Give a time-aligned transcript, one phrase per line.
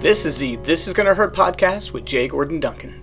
[0.00, 2.28] This is the This Is Gonna Hurt podcast with J.
[2.28, 3.02] Gordon Duncan.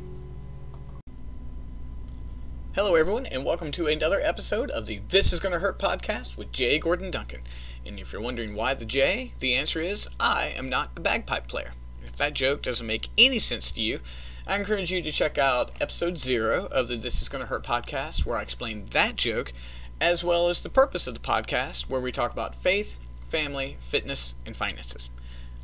[2.74, 6.54] Hello, everyone, and welcome to another episode of the This Is Gonna Hurt podcast with
[6.54, 6.80] J.
[6.80, 7.42] Gordon Duncan.
[7.86, 11.48] And if you're wondering why the J, the answer is I am not a bagpipe
[11.48, 11.74] player.
[12.06, 14.00] If that joke doesn't make any sense to you,
[14.48, 18.26] I encourage you to check out episode zero of the This Is Gonna Hurt podcast,
[18.26, 19.52] where I explain that joke,
[20.00, 24.36] as well as the purpose of the podcast, where we talk about faith, family, fitness,
[24.46, 25.10] and finances.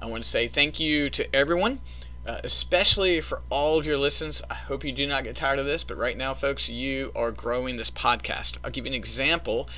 [0.02, 1.80] I want to say thank you to everyone,
[2.26, 4.42] uh, especially for all of your listens.
[4.50, 7.32] I hope you do not get tired of this, but right now, folks, you are
[7.32, 8.58] growing this podcast.
[8.64, 9.70] I'll give you an example.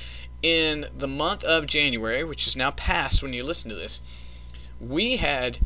[0.42, 4.00] In the month of January, which is now past when you listen to this,
[4.80, 5.58] we had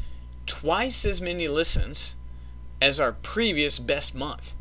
[0.46, 2.16] twice as many listens
[2.80, 4.54] as our previous best month.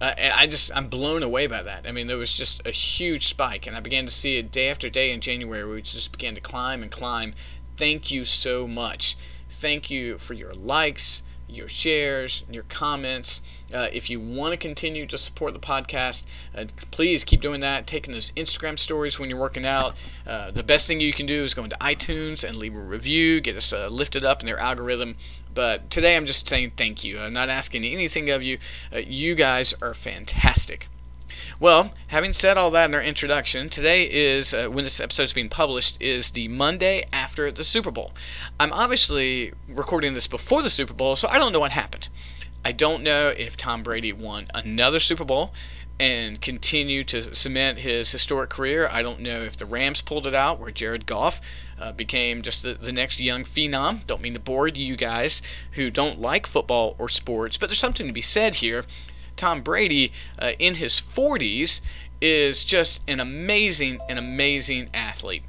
[0.00, 1.86] Uh, I just I'm blown away by that.
[1.86, 4.68] I mean, there was just a huge spike, and I began to see it day
[4.68, 5.64] after day in January.
[5.64, 7.34] We just began to climb and climb.
[7.76, 9.16] Thank you so much.
[9.48, 13.42] Thank you for your likes, your shares, your comments.
[13.72, 17.86] Uh, if you want to continue to support the podcast, uh, please keep doing that.
[17.86, 20.00] Taking those Instagram stories when you're working out.
[20.26, 23.40] Uh, the best thing you can do is go into iTunes and leave a review,
[23.40, 25.14] get us uh, lifted up in their algorithm.
[25.52, 27.20] But today I'm just saying thank you.
[27.20, 28.58] I'm not asking anything of you.
[28.92, 30.88] Uh, you guys are fantastic.
[31.60, 35.32] Well, having said all that in our introduction, today is uh, when this episode is
[35.32, 38.12] being published is the Monday after the Super Bowl.
[38.58, 42.08] I'm obviously recording this before the Super Bowl, so I don't know what happened.
[42.64, 45.52] I don't know if Tom Brady won another Super Bowl
[46.00, 48.88] and continued to cement his historic career.
[48.90, 51.40] I don't know if the Rams pulled it out where Jared Goff
[51.78, 54.04] uh, became just the, the next young phenom.
[54.06, 55.40] Don't mean to bore you guys
[55.72, 58.84] who don't like football or sports, but there's something to be said here
[59.36, 61.80] Tom Brady uh, in his 40s
[62.20, 65.42] is just an amazing, an amazing athlete.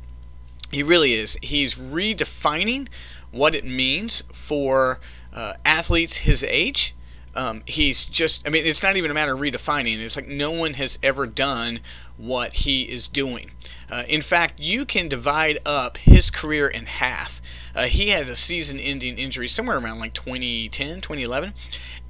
[0.72, 1.38] He really is.
[1.42, 2.88] He's redefining
[3.32, 5.00] what it means for
[5.34, 6.96] uh, athletes his age.
[7.36, 10.00] Um, he's just, I mean, it's not even a matter of redefining.
[10.00, 11.82] It's like no one has ever done
[12.18, 13.52] what he is doing.
[13.92, 17.42] Uh, in fact, you can divide up his career in half.
[17.76, 21.54] Uh, he had a season ending injury somewhere around like 2010, 2011.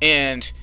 [0.02, 0.54] And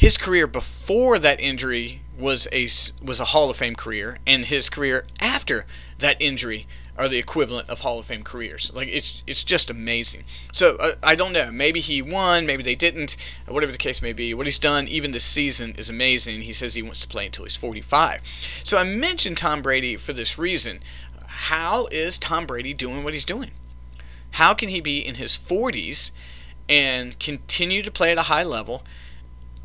[0.00, 2.62] his career before that injury was a
[3.04, 5.66] was a Hall of Fame career, and his career after
[5.98, 6.66] that injury
[6.96, 8.72] are the equivalent of Hall of Fame careers.
[8.74, 10.24] Like it's it's just amazing.
[10.54, 11.52] So uh, I don't know.
[11.52, 12.46] Maybe he won.
[12.46, 13.18] Maybe they didn't.
[13.46, 16.40] Whatever the case may be, what he's done even this season is amazing.
[16.40, 18.22] He says he wants to play until he's 45.
[18.64, 20.80] So I mentioned Tom Brady for this reason.
[21.26, 23.50] How is Tom Brady doing what he's doing?
[24.30, 26.10] How can he be in his 40s
[26.70, 28.82] and continue to play at a high level?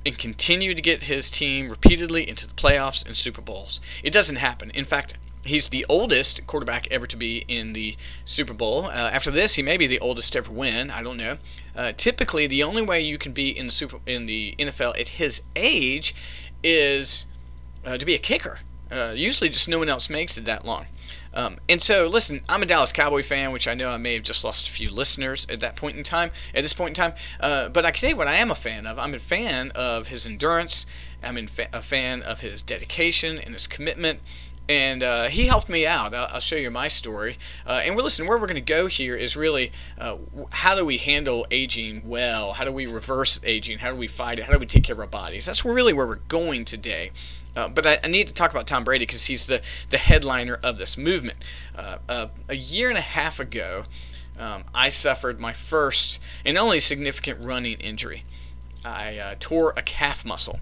[0.06, 3.82] And continue to get his team repeatedly into the playoffs and Super Bowls.
[4.04, 4.70] It doesn't happen.
[4.72, 7.96] In fact, he's the oldest quarterback ever to be in the
[8.26, 8.86] Super Bowl.
[8.86, 10.92] Uh, after this, he may be the oldest to ever win.
[10.92, 11.38] I don't know.
[11.76, 15.10] Uh, typically, the only way you can be in the Super in the NFL at
[15.10, 16.16] his age
[16.64, 17.28] is
[17.86, 18.60] uh, to be a kicker.
[18.92, 20.86] Uh, usually, just no one else makes it that long.
[21.36, 24.24] Um, and so, listen, I'm a Dallas Cowboy fan, which I know I may have
[24.24, 27.14] just lost a few listeners at that point in time, at this point in time.
[27.40, 28.98] Uh, but I can tell you what I am a fan of.
[28.98, 30.86] I'm a fan of his endurance.
[31.22, 34.22] I'm fa- a fan of his dedication and his commitment.
[34.68, 36.16] And uh, he helped me out.
[36.16, 37.38] I'll, I'll, show you my story.
[37.68, 38.26] Uh, and we're listen.
[38.26, 40.18] Where we're going to go here is really uh,
[40.52, 42.54] how do we handle aging well?
[42.54, 43.80] How do we reverse aging?
[43.80, 44.46] How do we fight it?
[44.46, 45.46] How do we take care of our bodies?
[45.46, 47.12] That's really where we're going today.
[47.56, 50.60] Uh, but I, I, need to talk about Tom Brady because he's the, the headliner
[50.62, 51.38] of this movement.
[51.76, 53.86] Uh, uh, a year and a half ago,
[54.38, 58.24] um, I suffered my first and only significant running injury.
[58.84, 60.60] I uh, tore a calf muscle.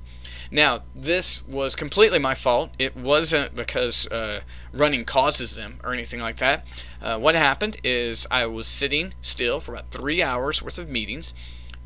[0.52, 2.70] Now, this was completely my fault.
[2.78, 6.64] It wasn't because uh, running causes them or anything like that.
[7.02, 11.34] What happened is I was sitting still for about three hours worth of meetings,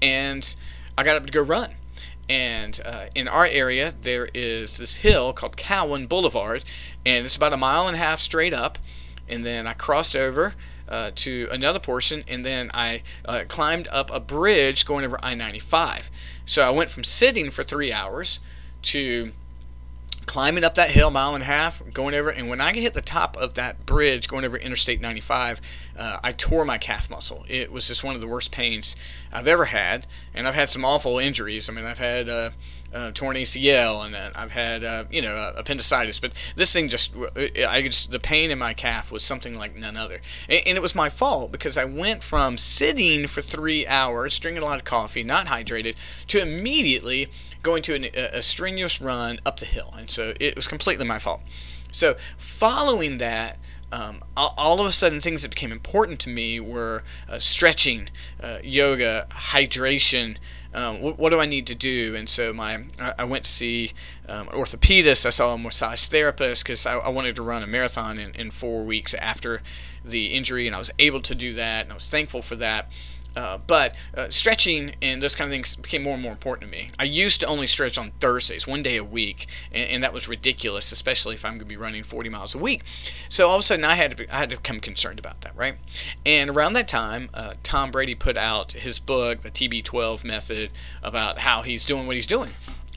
[0.02, 0.54] and
[0.98, 1.77] I got up to go run.
[2.30, 6.64] And uh, in our area, there is this hill called Cowan Boulevard,
[7.06, 8.78] and it's about a mile and a half straight up.
[9.30, 10.54] And then I crossed over
[10.88, 15.36] uh, to another portion, and then I uh, climbed up a bridge going over I
[15.36, 16.10] 95.
[16.46, 18.40] So I went from sitting for three hours
[18.84, 19.32] to
[20.26, 22.30] climbing up that hill, mile and a half, going over.
[22.30, 25.62] And when I hit the top of that bridge going over Interstate 95,
[25.98, 27.46] uh, I tore my calf muscle.
[27.48, 28.96] It was just one of the worst pains
[29.32, 31.70] I've ever had, and I've had some awful injuries.
[31.70, 32.50] I mean, I've had uh,
[32.94, 37.16] uh, torn ACL and uh, I've had uh, you know appendicitis, but this thing just
[37.68, 40.82] I just the pain in my calf was something like none other, and, and, it
[40.82, 44.86] was my fault because I went from sitting for three hours, drinking a lot of
[44.86, 45.96] coffee, not hydrated,
[46.28, 47.30] to immediately
[47.64, 51.06] going to an, a, a strenuous run up the hill, and so it was completely
[51.06, 51.42] my fault.
[51.92, 53.58] So following that,
[53.92, 58.10] um, all, of a sudden things that became important to me were uh, stretching,
[58.42, 60.38] uh, yoga, hydration.
[60.74, 62.14] Um, what, what, do I need to do?
[62.14, 62.84] And so my
[63.18, 63.94] I went to see
[64.28, 65.26] um, an orthopedist.
[65.26, 68.52] I saw a massage therapist because I, I, wanted to run a marathon in, in
[68.52, 69.62] four weeks after
[70.04, 72.92] the injury, and I was able to do that, and I was thankful for that.
[73.38, 76.76] Uh, but uh, stretching and those kind of things became more and more important to
[76.76, 76.90] me.
[76.98, 80.28] I used to only stretch on Thursdays, one day a week, and, and that was
[80.28, 82.82] ridiculous, especially if I'm going to be running 40 miles a week.
[83.30, 85.42] So all of a sudden, I had to be, I had to become concerned about
[85.42, 85.76] that, right?
[86.26, 90.72] And around that time, uh, Tom Brady put out his book, The TB12 Method,
[91.04, 92.50] about how he's doing what he's doing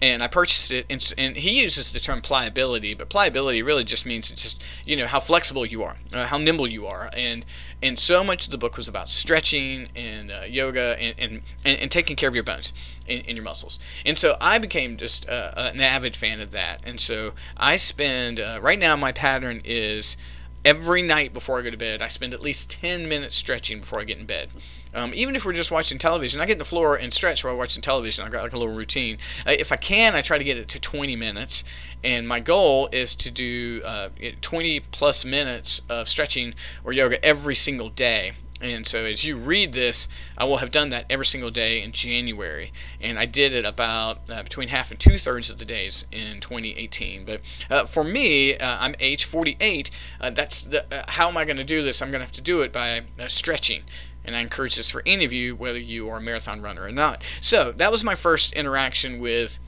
[0.03, 4.07] and I purchased it, and, and, he uses the term pliability, but pliability really just
[4.07, 7.45] means just you know how flexible you are, uh, how nimble you are, and
[7.83, 11.91] and so much of the book was about stretching and uh, yoga and, and, and,
[11.91, 12.75] taking care of your bones
[13.09, 13.79] and, and your muscles.
[14.05, 18.41] And so I became just uh, an avid fan of that, and so I spend
[18.41, 20.17] uh, right now my pattern is
[20.65, 24.01] every night before I go to bed, I spend at least 10 minutes stretching before
[24.01, 24.51] I get in bed.
[24.93, 27.57] Um, even if we're just watching television, I get on the floor and stretch while
[27.57, 28.25] watching television.
[28.25, 29.19] I've got like a little routine.
[29.47, 31.63] Uh, if I can, I try to get it to 20 minutes.
[32.03, 34.09] And my goal is to do uh,
[34.41, 38.33] 20 plus minutes of stretching or yoga every single day.
[38.61, 41.93] And so as you read this, I will have done that every single day in
[41.93, 42.73] January.
[43.01, 46.41] And I did it about uh, between half and two thirds of the days in
[46.41, 47.25] 2018.
[47.25, 47.41] But
[47.71, 49.91] uh, for me, uh, I'm age 48.
[50.21, 52.03] Uh, that's the, uh, how am I going to do this?
[52.03, 53.83] I'm going to have to do it by uh, stretching.
[54.25, 56.93] And I encourage this for any of you, whether you are a marathon runner or
[56.93, 57.25] not.
[57.41, 59.59] So that was my first interaction with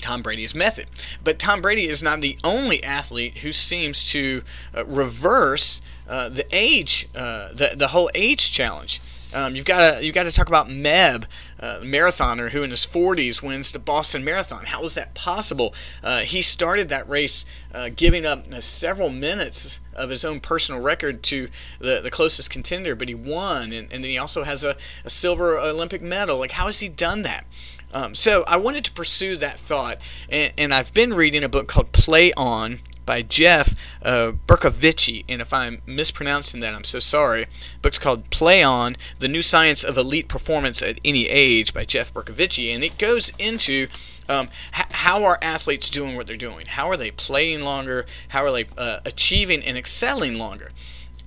[0.00, 0.86] Tom Brady's method.
[1.22, 4.42] But Tom Brady is not the only athlete who seems to
[4.76, 9.00] uh, reverse uh, the age, uh, the the whole age challenge.
[9.32, 11.26] Um, you've got to you've got to talk about Meb,
[11.60, 14.64] uh, marathoner who in his 40s wins the Boston Marathon.
[14.66, 15.74] How is that possible?
[16.02, 20.80] Uh, he started that race uh, giving up uh, several minutes of his own personal
[20.80, 21.48] record to
[21.78, 25.10] the, the closest contender, but he won, and, and then he also has a, a
[25.10, 26.38] silver Olympic medal.
[26.38, 27.46] Like, how has he done that?
[27.92, 29.98] Um, so I wanted to pursue that thought,
[30.28, 35.40] and, and, I've been reading a book called Play On by Jeff uh, Bercovici, and
[35.40, 37.44] if I'm mispronouncing that, I'm so sorry.
[37.44, 41.84] The book's called Play On: The New Science of Elite Performance at Any Age by
[41.84, 43.88] Jeff Bercovici, and it goes into
[44.28, 46.66] um, h- how are athletes doing what they're doing?
[46.66, 48.06] How are they playing longer?
[48.28, 50.70] How are they uh, achieving and excelling longer?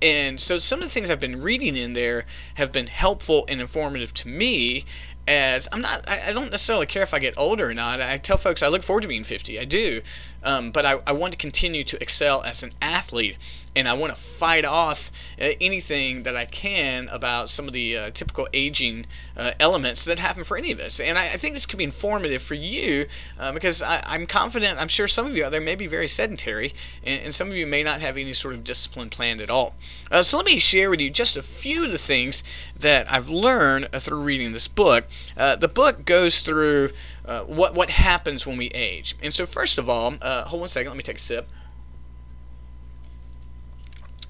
[0.00, 2.24] And so some of the things I've been reading in there
[2.54, 4.84] have been helpful and informative to me
[5.26, 8.00] as I'm not, I, I, don't necessarily care if I get older or not.
[8.00, 9.58] I tell folks I look forward to being 50.
[9.58, 10.02] I do.
[10.44, 13.36] Um, but I, I want to continue to excel as an athlete
[13.76, 15.10] and I want to fight off
[15.40, 19.06] uh, anything that I can about some of the uh, typical aging
[19.36, 21.00] uh, elements that happen for any of us.
[21.00, 23.06] And I, I think this could be informative for you
[23.38, 26.08] uh, because I, am confident, I'm sure some of you out there may be very
[26.08, 26.72] sedentary,
[27.04, 29.74] and, and, some of you may not have any sort of discipline planned at all.
[30.10, 32.44] Uh, so let me share with you just a few of the things
[32.78, 35.06] that I've learned uh, through reading this book.
[35.36, 36.90] the book goes through
[37.24, 39.16] what, what happens when we age.
[39.22, 41.48] And so, first of all, hold one second, let me take a sip.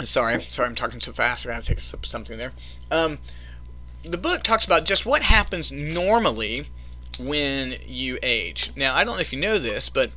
[0.03, 1.47] Sorry, sorry, I'm talking so fast.
[1.47, 2.53] I gotta take a sip of something there.
[2.91, 3.19] Um,
[4.03, 6.67] the book talks about just what happens normally
[7.19, 8.73] when you age.
[8.77, 10.11] Now, I don't know if you know this, but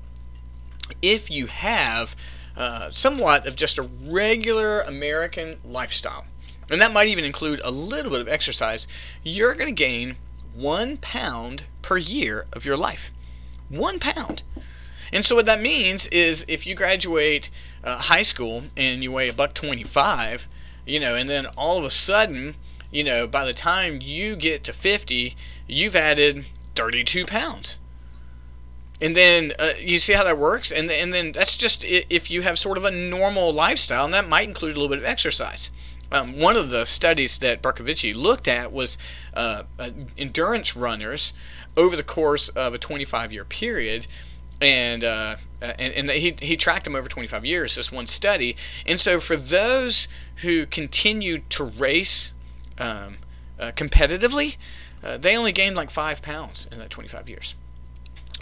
[1.02, 2.16] if you have
[2.56, 6.26] uh, somewhat of just a regular American lifestyle,
[6.70, 8.88] and that might even include a little bit of exercise,
[9.24, 10.16] you're going to gain
[10.58, 13.12] one pound per year of your life.
[13.70, 14.44] One pound.
[15.14, 17.50] And so what that means is if you graduate
[17.84, 20.48] uh, high school and you weigh a buck 25,
[20.86, 22.56] you know, and then all of a sudden,
[22.92, 25.36] you know, by the time you get to 50,
[25.68, 26.46] you've added
[26.76, 27.80] 32 pounds.
[29.00, 32.42] And then uh, you see how that works, and and then that's just if you
[32.42, 35.70] have sort of a normal lifestyle, and that might include a little bit of exercise.
[36.12, 38.98] Um, one of the studies that Bercovici looked at was
[39.34, 41.34] uh, uh, endurance runners
[41.76, 44.08] over the course of a 25 year period
[44.60, 48.56] and uh, and, and he, he tracked them over 25 years this one study.
[48.86, 52.34] And so for those who continued to race
[52.80, 53.18] um,
[53.60, 54.58] uh, competitively
[55.04, 57.56] uh, they only gained like five pounds in that 25 years.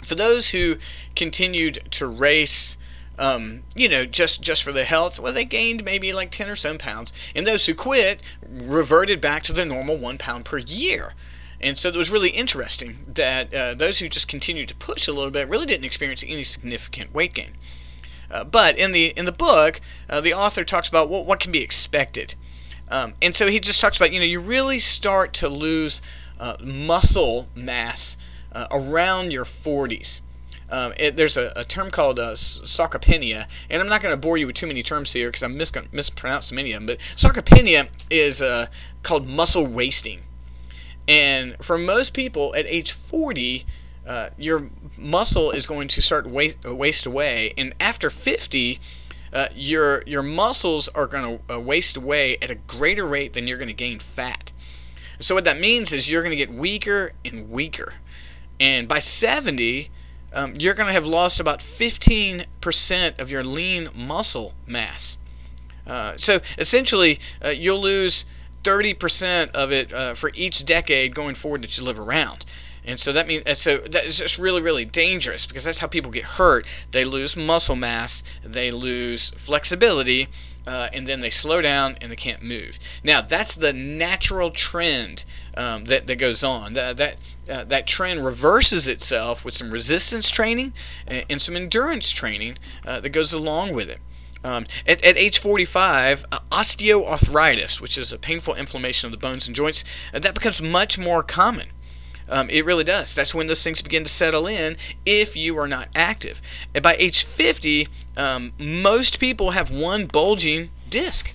[0.04, 0.76] For those who
[1.14, 2.76] continued to race
[3.18, 6.56] um, you know, just just for the health, well, they gained maybe like 10 or
[6.56, 7.12] so pounds.
[7.34, 11.14] And those who quit reverted back to the normal one pound per year.
[11.60, 15.12] And so it was really interesting that uh, those who just continued to push a
[15.12, 17.52] little bit really didn't experience any significant weight gain.
[18.30, 19.80] Uh, but in the in the book,
[20.10, 22.34] uh, the author talks about what, what can be expected,
[22.88, 26.02] um, and so he just talks about you know you really start to lose
[26.40, 28.16] uh, muscle mass
[28.52, 30.20] uh, around your 40s.
[30.70, 34.36] Um, it, there's a, a, term called uh, sarcopenia, and I'm not going to bore
[34.36, 36.86] you with too many terms here because I'm mis- mispronouncing many of them.
[36.86, 38.66] But sarcopenia is uh,
[39.02, 40.22] called muscle wasting,
[41.06, 43.64] and for most people at age 40,
[44.06, 48.80] uh, your muscle is going to start waste, waste away, and after 50,
[49.32, 53.46] uh, your your muscles are going to uh, waste away at a greater rate than
[53.46, 54.50] you're going to gain fat.
[55.18, 57.94] So what that means is you're going to get weaker and weaker,
[58.58, 59.90] and by 70,
[60.32, 65.18] um, you're going to have lost about 15% of your lean muscle mass.
[65.86, 68.24] Uh, so essentially, uh, you'll lose
[68.62, 72.44] 30% of it uh, for each decade going forward that you live around.
[72.84, 76.12] And so that means so that is just really really dangerous because that's how people
[76.12, 76.66] get hurt.
[76.92, 80.28] They lose muscle mass, they lose flexibility,
[80.66, 82.78] uh, and then they slow down and they can't move.
[83.02, 85.24] Now that's the natural trend
[85.56, 86.74] um, that that goes on.
[86.74, 87.16] That that
[87.50, 90.72] uh, that trend reverses itself with some resistance training
[91.06, 94.00] and, and some endurance training uh, that goes along with it.
[94.44, 99.46] Um, at, at, age 45, uh, osteoarthritis, which is a painful inflammation of the bones
[99.46, 99.82] and joints,
[100.14, 101.68] uh, that becomes much more common.
[102.28, 103.14] Um, it really does.
[103.14, 106.42] That's when those things begin to settle in if you are not active.
[106.74, 111.34] And by age 50, um, most people have one bulging disc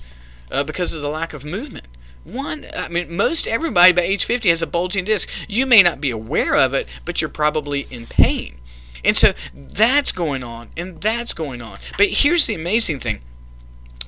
[0.51, 1.87] uh, because of the lack of movement.
[2.23, 5.27] One, I mean, most everybody by age 50 has a bulging disc.
[5.47, 8.59] You may not be aware of it, but you're probably in pain.
[9.03, 11.79] And so that's going on, and that's going on.
[11.97, 13.21] But here's the amazing thing.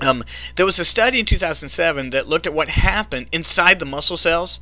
[0.02, 0.24] Um,
[0.56, 4.60] there was a study in 2007 that looked at what happened inside the muscle cells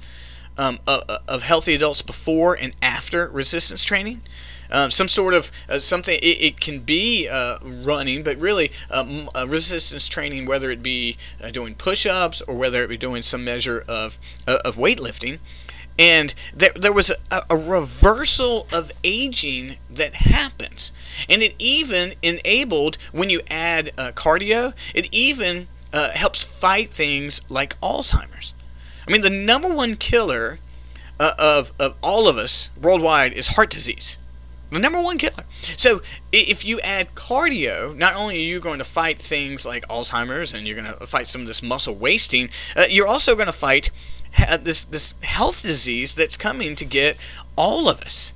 [0.58, 4.22] um, of, of, healthy adults before and after resistance training.
[4.72, 9.30] Um, some sort of uh, something it, it, can be uh, running but really um,
[9.48, 13.84] resistance training whether it be uh, doing push-ups or whether it be doing some measure
[13.88, 15.40] of, uh, of weightlifting.
[16.00, 20.94] And there, there was a, a reversal of aging that happens.
[21.30, 27.42] And it even enabled when you add uh, cardio it even uh, helps fight things
[27.50, 28.54] like alzheimer's.
[29.08, 30.60] I mean, the number one killer
[31.20, 34.18] uh, of, of all of us worldwide is heart disease.
[34.72, 35.44] The number one killer.
[35.76, 36.02] So
[36.32, 40.66] if you add cardio, not only are you going to fight things like Alzheimer's and
[40.66, 43.92] you're going to fight some of this muscle wasting, uh, you're also going to fight
[44.62, 47.18] this this health disease that's coming to get
[47.58, 48.34] all of us.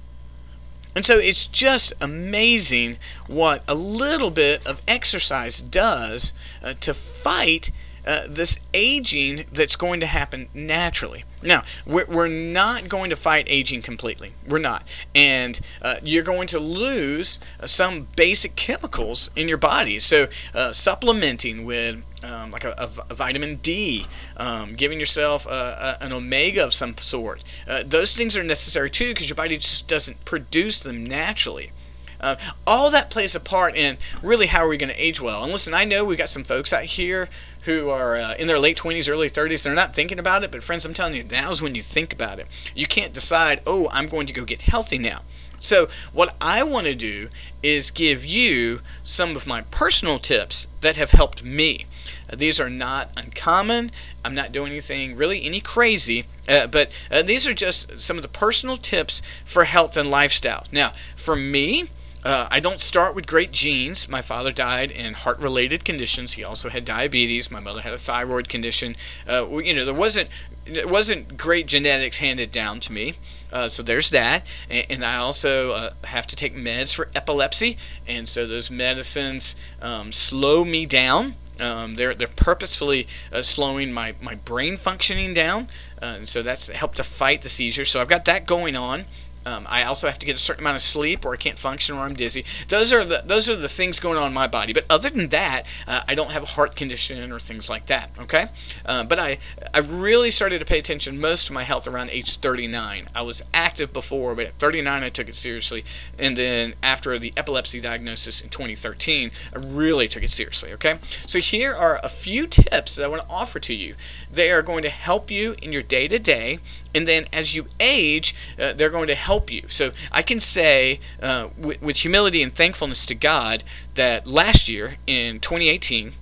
[0.93, 7.71] And so it's just amazing what a little bit of exercise does uh, to fight
[8.05, 11.23] uh, this aging that's going to happen naturally.
[11.41, 14.31] Now, we're, we're not going to fight aging completely.
[14.47, 14.83] We're not.
[15.13, 19.99] And uh, you're going to lose uh, some basic chemicals in your body.
[19.99, 24.07] So, uh, supplementing with um, like a, a, a, vitamin D,
[24.37, 27.43] um, giving yourself a, an omega of some sort.
[27.67, 31.71] Uh, those things are necessary too because your body just doesn't produce them naturally.
[32.19, 32.35] Uh,
[32.65, 35.43] all that plays a part in really how are we going to age well.
[35.43, 37.29] And listen, I know we've got some folks out here
[37.65, 39.63] who are uh, in their late 20s, early 30s.
[39.63, 42.39] They're not thinking about it, but friends, I'm telling you, now's when you think about
[42.39, 42.47] it.
[42.75, 45.21] You can't decide, oh, I'm going to go get healthy now.
[45.59, 47.29] So, what I want to do
[47.63, 51.85] is give you some of my personal tips that have helped me.
[52.31, 53.89] These are not uncommon.
[54.23, 58.21] I'm not doing anything really any crazy, uh, but uh, these are just some of
[58.21, 60.65] the personal tips for health and lifestyle.
[60.71, 61.85] Now, for me,
[62.25, 64.09] uh, I don't start with great genes.
[64.09, 66.33] My father died in heart related conditions.
[66.33, 67.51] He also had diabetes.
[67.51, 68.95] My mother had a thyroid condition.
[69.29, 70.29] Uh, you know, there wasn't,
[70.65, 73.13] it wasn't great genetics handed down to me.
[73.53, 74.43] Uh, so there's that.
[74.71, 77.77] And, and I also uh, have to take meds for epilepsy.
[78.07, 81.35] And so those medicines um, slow me down.
[81.59, 85.67] Um, they're, they're purposefully uh, slowing my, my brain functioning down.
[86.01, 87.85] Uh, and so that's helped to fight the seizure.
[87.85, 89.05] So I've got that going on.
[89.45, 91.95] Um, I also have to get a certain amount of sleep, or I can't function,
[91.95, 92.45] or I'm dizzy.
[92.67, 94.73] Those are the those are the things going on in my body.
[94.73, 98.09] But other than that, uh, I don't have a heart condition or things like that.
[98.19, 98.45] Okay,
[98.85, 99.37] uh, but I
[99.73, 103.07] I really started to pay attention most to my health around age 39.
[103.13, 105.83] I was active before, but at 39 I took it seriously,
[106.17, 110.73] and then after the epilepsy diagnosis in 2013, I really took it seriously.
[110.73, 110.97] Okay,
[111.27, 113.95] so here are a few tips that I want to offer to you.
[114.31, 116.59] They are going to help you in your day to day
[116.95, 119.63] and then as you age, uh, they're going to help you.
[119.67, 123.63] So I can say uh, with, with humility and thankfulness to God
[123.95, 126.13] that last year in 2018,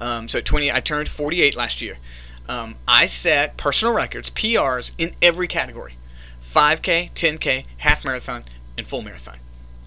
[0.00, 1.98] um, so 20, I turned 48 last year.
[2.48, 5.94] Um, I set personal records, PRs, in every category
[6.42, 8.42] 5K, 10K, half marathon,
[8.76, 9.38] and full marathon.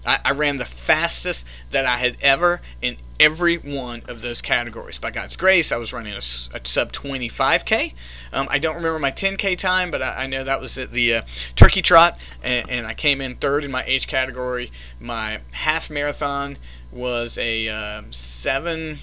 [0.06, 4.98] I, I ran the fastest that I had ever in every one of those categories.
[4.98, 7.94] By God's grace, I was running a, a sub 25K.
[8.32, 11.14] Um, I don't remember my 10K time, but I, I know that was at the
[11.14, 11.22] uh,
[11.56, 14.70] Turkey Trot, and, and, I came in third in my age category.
[15.00, 16.56] My half marathon
[16.90, 18.98] was a uh, 7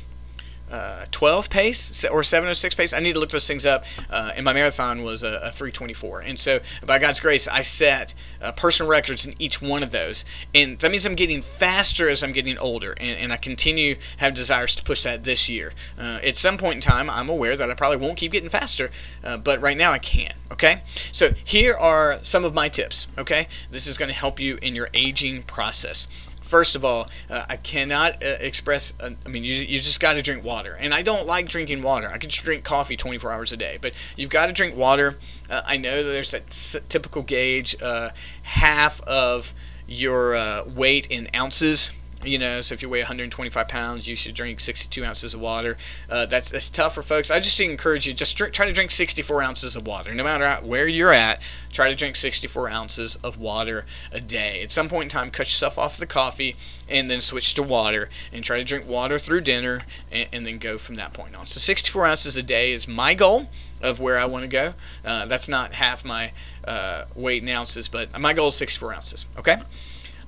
[0.71, 2.93] uh, 12 pace or 706 pace.
[2.93, 3.83] I need to look those things up.
[4.09, 6.21] Uh, and my marathon was a, a, 324.
[6.21, 10.25] And so, by God's grace, I set uh, personal records in each one of those.
[10.53, 12.93] And that means I'm getting faster as I'm getting older.
[12.99, 15.71] And, and I continue have desires to push that this year.
[15.99, 18.89] Uh, at some point in time, I'm aware that I probably won't keep getting faster,
[19.23, 20.33] uh, but right now I can.
[20.51, 20.81] Okay?
[21.11, 23.07] So, here are some of my tips.
[23.17, 23.47] Okay?
[23.69, 26.07] This is going to help you in your aging process.
[26.45, 28.93] First of all, uh, I cannot uh, express.
[29.01, 31.81] Uh, I mean, you, you just got to drink water, and I don't like drinking
[31.81, 32.07] water.
[32.07, 35.17] I can drink coffee 24 hours a day, but you've got to drink water.
[35.49, 38.11] Uh, I know that there's that s- typical gauge, uh,
[38.43, 39.53] half of
[39.87, 41.91] your uh, weight in ounces
[42.23, 45.77] you know, so if you weigh 125 pounds, you should drink 62 ounces of water.
[46.09, 47.29] Uh, that's that's tough for folks.
[47.29, 50.13] I just encourage you just drink, try to drink 64 ounces of water.
[50.13, 51.41] No matter where you're at,
[51.71, 54.63] try to drink 64 ounces of water a day.
[54.63, 56.55] At some point in time, cut yourself off the coffee
[56.89, 59.81] and then switch to water and try to drink water through dinner
[60.11, 61.45] and, and then go from that point on.
[61.45, 63.49] So 64 ounces a day is my goal
[63.81, 64.73] of where I want to go.
[65.03, 66.31] Uh, that's not half my
[66.67, 69.25] uh, weight in ounces, but my goal is 64 ounces.
[69.37, 69.57] Okay.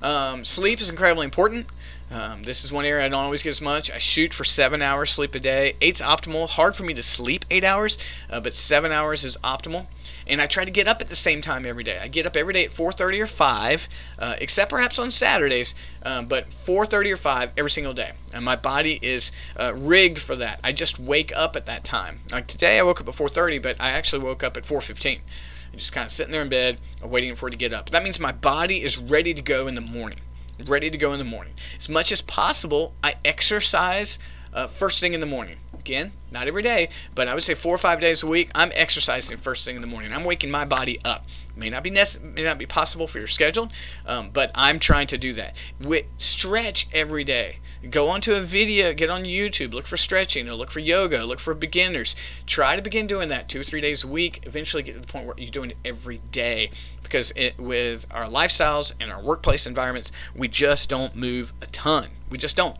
[0.00, 1.66] Um, sleep is incredibly important.
[2.10, 3.90] Um, this is one area I don't always get as much.
[3.90, 5.74] I shoot for seven hours sleep a day.
[5.80, 6.48] Eight's optimal.
[6.48, 7.98] Hard for me to sleep eight hours,
[8.30, 9.86] uh, but seven hours is optimal.
[10.26, 11.98] And I try to get up at the same time every day.
[11.98, 13.88] I get up every day at 4:30 or 5,
[14.18, 18.12] uh, except perhaps on Saturdays, um, but 4:30 or 5 every single day.
[18.32, 20.60] And my body is uh, rigged for that.
[20.62, 22.20] I just wake up at that time.
[22.30, 25.20] Like today, I woke up at 4:30, but I actually woke up at 4:15.
[25.72, 27.90] I'm just kind of sitting there in bed, waiting for it to get up.
[27.90, 30.20] That means my body is ready to go in the morning
[30.66, 31.54] ready to go in the morning.
[31.76, 34.18] As much as possible, I exercise
[34.52, 35.56] uh, first thing in the morning.
[35.78, 38.50] Again, not every day, but I would say four or five days a week.
[38.54, 40.12] I'm exercising first thing in the morning.
[40.12, 41.24] I'm waking my body up.
[41.58, 43.70] May not be nece- may not be possible for your schedule,
[44.06, 45.56] um, but I'm trying to do that.
[45.80, 47.58] With stretch every day.
[47.90, 51.40] Go onto a video, get on YouTube, look for stretching, or look for yoga, look
[51.40, 52.16] for beginners.
[52.46, 54.40] Try to begin doing that two or three days a week.
[54.44, 56.70] Eventually, get to the point where you're doing it every day.
[57.02, 62.08] Because it, with our lifestyles and our workplace environments, we just don't move a ton.
[62.30, 62.76] We just don't.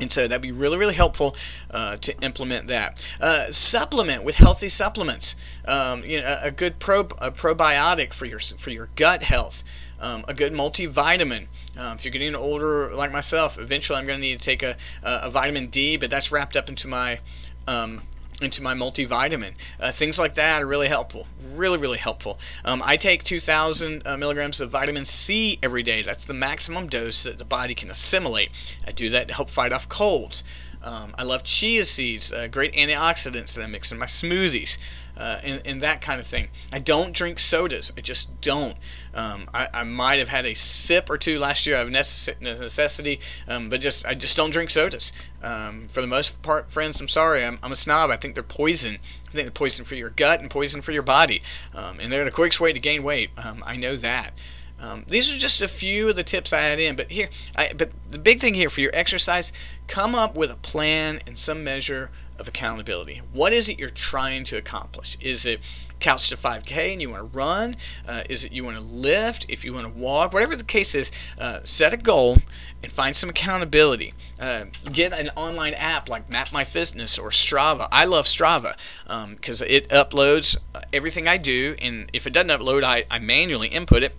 [0.00, 1.36] And so that'd be really, really helpful
[1.70, 3.04] uh, to implement that.
[3.20, 5.36] Uh, supplement with healthy supplements.
[5.68, 9.62] Um, you know, a, a good pro, a probiotic for your for your gut health.
[10.00, 11.46] Um, a good multivitamin.
[11.78, 14.76] Um, if you're getting older like myself, eventually I'm going to need to take a,
[15.02, 17.20] a, a, vitamin D, but that's wrapped up into my
[17.68, 18.02] um,
[18.42, 19.54] into my multivitamin.
[19.80, 21.26] Uh, things like that are really helpful.
[21.54, 22.38] Really, really helpful.
[22.64, 26.02] Um, I take 2,000 uh, milligrams of vitamin C every day.
[26.02, 28.50] That's the maximum dose that the body can assimilate.
[28.86, 30.42] I do that to help fight off colds.
[30.84, 34.76] Um, I love chia seeds, uh, great antioxidants that I mix in my smoothies
[35.16, 36.48] uh, and, and, that kind of thing.
[36.72, 37.92] I don't drink sodas.
[37.96, 38.76] I just don't.
[39.14, 43.20] Um, I, I, might have had a sip or two last year out of necessity,
[43.46, 45.12] um, but just I just don't drink sodas.
[45.42, 47.44] Um, for the most part, friends, I'm sorry.
[47.44, 48.10] I'm, I'm, a snob.
[48.10, 48.98] I think they're poison.
[49.28, 51.42] I think they're poison for your gut and poison for your body.
[51.74, 53.30] Um, and they're the quickest way to gain weight.
[53.38, 54.34] Um, I know that.
[54.80, 57.72] Um, these are just a few of the tips I had in, but here, I,
[57.76, 59.52] but the big thing here for your exercise,
[59.86, 63.22] come up with a plan and some measure of accountability.
[63.32, 65.16] What is it you're trying to accomplish?
[65.20, 65.60] Is it
[66.00, 67.76] couch to 5K and you want to run?
[68.06, 69.46] Uh, is it you want to lift?
[69.48, 70.32] If you want to walk?
[70.32, 72.38] Whatever the case is, uh, set a goal
[72.82, 74.12] and find some accountability.
[74.38, 77.88] Uh, get an online app like Map My Fitness or Strava.
[77.92, 78.76] I love Strava
[79.30, 80.56] because um, it uploads
[80.92, 84.14] everything I do, and if it doesn't upload, I, I manually input it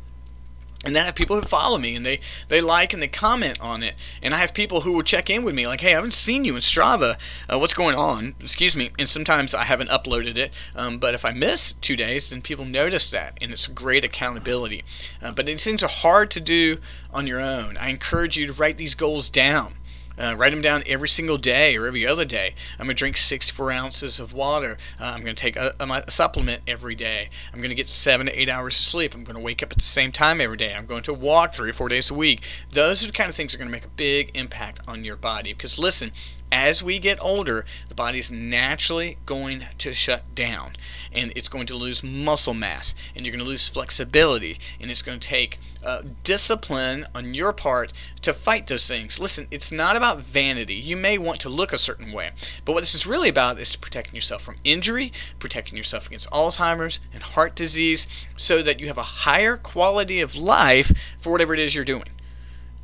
[0.86, 3.60] and then I have people who follow me and they, they like and they comment
[3.60, 3.96] on it.
[4.22, 6.46] And I have people who will check in with me like, hey, I haven't seen
[6.46, 7.18] you in Strava.
[7.52, 8.36] Uh, what's going on?
[8.40, 8.92] Excuse me.
[9.00, 10.54] And sometimes I haven't uploaded it.
[10.76, 13.38] Um, but if I miss two days, then people notice that.
[13.42, 14.84] And it's great accountability.
[15.22, 16.78] Uh, but these things are hard to do
[17.12, 17.78] on your own.
[17.78, 19.74] I encourage you to write these goals down.
[20.18, 22.56] Uh, write them down every single day or every other day.
[22.80, 24.78] I'm going to drink 64 ounces of water.
[25.00, 27.30] Uh, I'm going to take a, a, a, supplement every day.
[27.54, 29.14] I'm going to get seven to eight hours of sleep.
[29.14, 30.74] I'm going to wake up at the same time every day.
[30.74, 32.42] I'm going to walk three or four days a week.
[32.72, 35.04] Those are the kind of things that are going to make a big impact on
[35.04, 35.54] your body.
[35.54, 36.12] Because listen,
[36.52, 40.74] as we get older, the body is naturally going to shut down
[41.12, 45.02] and it's going to lose muscle mass and you're going to lose flexibility and it's
[45.02, 49.20] going to take uh, discipline on your part to fight those things.
[49.20, 50.76] Listen, it's not about vanity.
[50.76, 52.32] You may want to look a certain way,
[52.64, 57.00] but what this is really about is protecting yourself from injury, protecting yourself against Alzheimer's
[57.14, 61.60] and heart disease so that you have a higher quality of life for whatever it
[61.60, 62.06] is you're doing.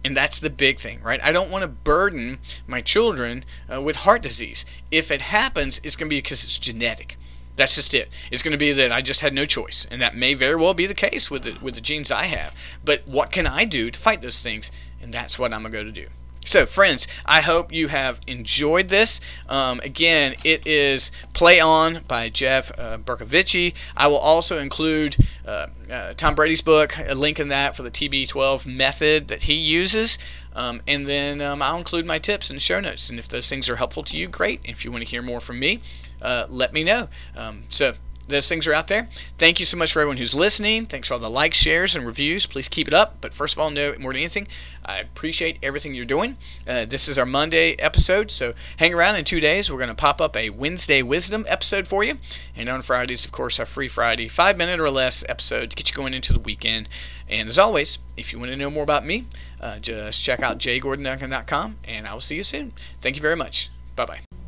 [0.03, 1.23] And that's the big thing, right?
[1.23, 4.65] I don't want to burden my children uh, with heart disease.
[4.89, 7.17] If it happens, it's going to be because it's genetic.
[7.55, 8.09] That's just it.
[8.31, 10.73] It's going to be that I just had no choice, and that may very well
[10.73, 12.55] be the case with the, with the genes I have.
[12.83, 14.71] But what can I do to fight those things?
[15.01, 16.07] And that's what I'm going to go to do.
[16.43, 19.21] So, friends, I hope you have enjoyed this.
[19.47, 23.75] Um, again, it is Play On by Jeff uh, Bercovici.
[23.95, 27.91] I will also include uh, uh, Tom Brady's book, a link in that for the
[27.91, 30.17] TB12 method that he uses.
[30.55, 33.09] Um, and then um, I'll include my tips the show notes.
[33.09, 34.61] And if those things are helpful to you, great.
[34.63, 35.79] If you want to hear more from me,
[36.23, 37.07] uh, let me know.
[37.37, 37.93] Um, so,
[38.27, 39.07] those things are out there.
[39.37, 40.85] Thank you so much for everyone who's listening.
[40.85, 42.45] Thanks for all the likes, shares, and reviews.
[42.45, 43.17] Please keep it up.
[43.21, 44.47] But first of all, know more than anything,
[44.85, 46.37] I appreciate everything you're doing.
[46.67, 49.71] Uh, this is our Monday episode, so hang around in two days.
[49.71, 52.15] We're going to pop up a Wednesday Wisdom episode for you.
[52.55, 55.89] And on Fridays, of course, our free Friday, five minute or less episode to get
[55.89, 56.89] you going into the weekend.
[57.29, 59.25] And as always, if you want to know more about me,
[59.59, 62.73] uh, just check out jgordonduncan.com, and I will see you soon.
[62.95, 63.69] Thank you very much.
[63.95, 64.40] Bye bye.